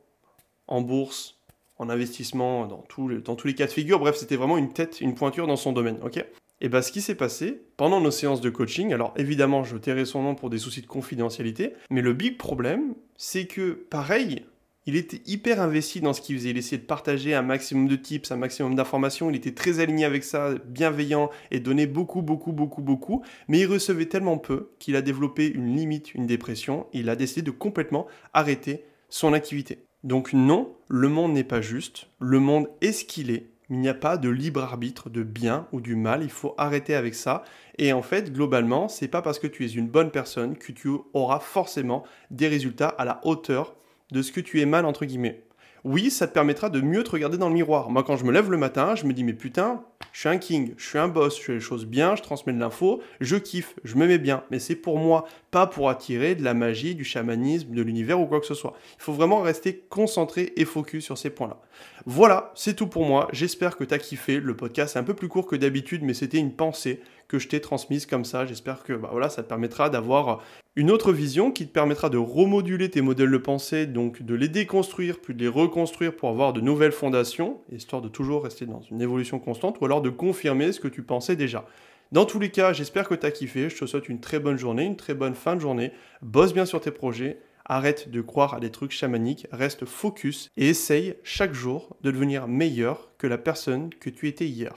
en 0.68 0.82
bourse, 0.82 1.40
en 1.78 1.90
investissement, 1.90 2.68
dans, 2.68 2.84
dans 3.24 3.36
tous 3.36 3.48
les 3.48 3.56
cas 3.56 3.66
de 3.66 3.72
figure. 3.72 4.00
Bref, 4.00 4.16
c'était 4.18 4.36
vraiment 4.36 4.58
une 4.58 4.74
tête, 4.74 5.02
une 5.02 5.16
pointure 5.16 5.48
dans 5.48 5.56
son 5.56 5.72
domaine. 5.72 5.98
ok? 6.04 6.24
Et 6.62 6.70
bien, 6.70 6.82
ce 6.82 6.92
qui 6.92 7.02
s'est 7.02 7.16
passé 7.16 7.62
pendant 7.78 8.02
nos 8.02 8.12
séances 8.12 8.42
de 8.42 8.50
coaching, 8.50 8.94
alors 8.94 9.14
évidemment, 9.18 9.64
je 9.64 9.78
tairai 9.78 10.06
son 10.06 10.24
nom 10.24 10.36
pour 10.36 10.50
des 10.50 10.58
soucis 10.58 10.82
de 10.82 10.88
confidentialité, 10.88 11.74
mais 11.90 12.02
le 12.02 12.14
big 12.14 12.38
problème, 12.38 12.96
c'est 13.16 13.46
que 13.46 13.72
pareil, 13.72 14.46
il 14.86 14.96
était 14.96 15.22
hyper 15.26 15.62
investi 15.62 16.02
dans 16.02 16.14
ce 16.14 16.22
qu'il 16.22 16.36
faisait. 16.36 16.50
Il 16.50 16.58
essayait 16.58 16.82
de 16.82 16.88
partager 16.88 17.36
un 17.36 17.44
maximum 17.44 17.88
de 17.88 17.96
tips, 17.96 18.32
un 18.32 18.38
maximum 18.38 18.74
d'informations. 18.74 19.30
Il 19.30 19.36
était 19.36 19.54
très 19.54 19.80
aligné 19.80 20.04
avec 20.04 20.24
ça, 20.24 20.56
bienveillant 20.66 21.30
et 21.52 21.60
donnait 21.60 21.86
beaucoup, 21.86 22.24
beaucoup, 22.24 22.54
beaucoup, 22.54 22.82
beaucoup. 22.82 23.22
Mais 23.48 23.60
il 23.60 23.68
recevait 23.68 24.08
tellement 24.08 24.40
peu 24.40 24.72
qu'il 24.80 24.96
a 24.96 25.04
développé 25.04 25.48
une 25.48 25.76
limite, 25.76 26.16
une 26.16 26.26
dépression. 26.26 26.88
Il 26.92 27.10
a 27.10 27.16
décidé 27.16 27.44
de 27.44 27.52
complètement 27.52 28.08
arrêter 28.34 28.84
son 29.10 29.34
activité. 29.34 29.84
Donc 30.04 30.34
non, 30.34 30.74
le 30.88 31.08
monde 31.08 31.34
n'est 31.34 31.44
pas 31.44 31.62
juste. 31.62 32.08
Le 32.20 32.40
monde 32.40 32.68
est 32.82 32.94
ce 32.94 33.06
qu'il 33.06 33.30
est. 33.30 33.52
Il 33.70 33.80
n'y 33.80 33.90
a 33.90 33.94
pas 33.94 34.18
de 34.18 34.30
libre 34.30 34.64
arbitre 34.64 35.10
de 35.10 35.22
bien 35.22 35.68
ou 35.72 35.80
du 35.80 35.96
mal. 35.96 36.24
Il 36.24 36.32
faut 36.32 36.56
arrêter 36.58 36.96
avec 36.96 37.14
ça. 37.14 37.44
Et 37.78 37.94
en 37.94 38.02
fait, 38.02 38.34
globalement, 38.34 38.88
c'est 38.88 39.08
pas 39.08 39.22
parce 39.22 39.38
que 39.38 39.48
tu 39.48 39.64
es 39.66 39.70
une 39.70 39.88
bonne 39.88 40.10
personne 40.10 40.58
que 40.58 40.72
tu 40.72 40.90
auras 41.14 41.40
forcément 41.40 42.04
des 42.32 42.48
résultats 42.48 42.90
à 42.90 43.06
la 43.06 43.22
hauteur 43.24 43.76
de 44.12 44.22
ce 44.22 44.32
que 44.32 44.42
tu 44.42 44.60
es 44.60 44.66
mal, 44.66 44.86
entre 44.86 45.06
guillemets. 45.06 45.44
Oui, 45.84 46.10
ça 46.10 46.28
te 46.28 46.34
permettra 46.34 46.70
de 46.70 46.82
mieux 46.82 47.04
te 47.04 47.12
regarder 47.12 47.38
dans 47.38 47.48
le 47.48 47.54
miroir. 47.54 47.90
Moi, 47.90 48.04
quand 48.04 48.18
je 48.18 48.26
me 48.26 48.32
lève 48.32 48.52
le 48.52 48.58
matin, 48.58 48.96
je 48.96 49.06
me 49.06 49.14
dis, 49.14 49.24
mais 49.24 49.34
putain, 49.34 49.84
je 50.20 50.28
suis 50.28 50.36
un 50.36 50.38
king, 50.38 50.74
je 50.76 50.86
suis 50.86 50.98
un 50.98 51.08
boss, 51.08 51.38
je 51.38 51.44
fais 51.44 51.54
les 51.54 51.60
choses 51.62 51.86
bien, 51.86 52.18
je 52.18 52.22
transmets 52.22 52.52
de 52.52 52.60
l'info, 52.60 53.02
je 53.22 53.38
kiffe, 53.38 53.76
je 53.86 53.96
me 53.96 54.06
mets 54.06 54.18
bien. 54.18 54.44
Mais 54.52 54.60
c'est 54.60 54.76
pour 54.76 54.98
moi, 54.98 55.26
pas 55.50 55.66
pour 55.66 55.90
attirer 55.90 56.36
de 56.36 56.44
la 56.44 56.54
magie, 56.54 56.94
du 56.94 57.06
chamanisme, 57.06 57.74
de 57.74 57.82
l'univers 57.82 58.20
ou 58.20 58.26
quoi 58.26 58.42
que 58.42 58.46
ce 58.46 58.54
soit. 58.54 58.74
Il 58.98 59.04
faut 59.04 59.14
vraiment 59.14 59.40
rester 59.40 59.82
concentré 59.88 60.52
et 60.58 60.66
focus 60.66 61.06
sur 61.06 61.18
ces 61.18 61.30
points-là. 61.30 61.62
Voilà, 62.06 62.52
c'est 62.54 62.76
tout 62.76 62.88
pour 62.88 63.06
moi. 63.06 63.30
J'espère 63.32 63.78
que 63.78 63.86
tu 63.86 63.94
as 63.94 63.98
kiffé. 63.98 64.42
Le 64.42 64.58
podcast 64.58 64.98
est 64.98 65.00
un 65.00 65.04
peu 65.04 65.14
plus 65.14 65.30
court 65.30 65.48
que 65.48 65.56
d'habitude, 65.56 66.04
mais 66.04 66.14
c'était 66.14 66.38
une 66.38 66.52
pensée 66.52 67.00
que 67.30 67.40
je 67.40 67.48
t'ai 67.48 67.62
transmise 67.62 68.06
comme 68.06 68.26
ça. 68.26 68.46
J'espère 68.46 68.84
que 68.84 68.92
bah 68.92 69.08
voilà, 69.12 69.30
ça 69.30 69.44
te 69.44 69.48
permettra 69.48 69.90
d'avoir 69.90 70.44
une 70.76 70.92
autre 70.92 71.14
vision 71.14 71.52
qui 71.52 71.68
te 71.68 71.72
permettra 71.72 72.10
de 72.10 72.18
remoduler 72.18 72.90
tes 72.90 73.02
modèles 73.02 73.32
de 73.32 73.38
pensée, 73.38 73.86
donc 73.86 74.24
de 74.24 74.36
les 74.36 74.50
déconstruire, 74.50 75.20
puis 75.22 75.34
de 75.34 75.40
les 75.40 75.48
reconstruire 75.48 76.16
pour 76.16 76.30
avoir 76.30 76.52
de 76.52 76.60
nouvelles 76.60 76.92
fondations, 76.92 77.62
histoire 77.72 78.02
de 78.02 78.10
toujours 78.10 78.44
rester 78.44 78.66
dans 78.66 78.82
une 78.82 79.02
évolution 79.02 79.40
constante, 79.40 79.78
ou 79.80 79.86
alors 79.86 80.02
de 80.02 80.10
confirmer 80.10 80.72
ce 80.72 80.80
que 80.80 80.88
tu 80.88 81.04
pensais 81.04 81.36
déjà. 81.36 81.66
Dans 82.12 82.26
tous 82.26 82.40
les 82.40 82.50
cas, 82.50 82.74
j'espère 82.74 83.08
que 83.08 83.14
tu 83.14 83.26
as 83.26 83.32
kiffé. 83.32 83.70
Je 83.70 83.78
te 83.78 83.86
souhaite 83.86 84.10
une 84.10 84.20
très 84.20 84.40
bonne 84.40 84.58
journée, 84.58 84.84
une 84.84 84.98
très 84.98 85.14
bonne 85.14 85.36
fin 85.36 85.56
de 85.56 85.62
journée. 85.62 85.92
Bosse 86.24 86.54
bien 86.54 86.66
sur 86.66 86.82
tes 86.82 86.92
projets. 86.92 87.40
Arrête 87.66 88.10
de 88.10 88.22
croire 88.22 88.56
à 88.56 88.60
des 88.60 88.72
trucs 88.72 88.92
chamaniques. 88.92 89.46
Reste 89.52 89.86
focus 89.86 90.50
et 90.58 90.70
essaye 90.70 91.14
chaque 91.22 91.54
jour 91.54 91.96
de 92.02 92.10
devenir 92.10 92.48
meilleur 92.48 93.12
que 93.20 93.28
la 93.28 93.38
personne 93.38 93.92
que 93.94 94.10
tu 94.10 94.28
étais 94.28 94.48
hier. 94.48 94.74